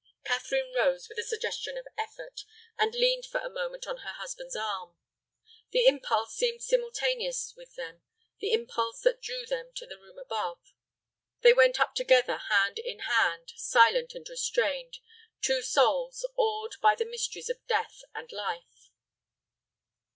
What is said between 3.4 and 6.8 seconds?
moment on her husband's arm. The impulse seemed